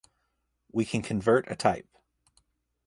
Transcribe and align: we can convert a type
we 0.71 0.83
can 0.83 1.03
convert 1.03 1.45
a 1.51 1.55
type 1.55 1.87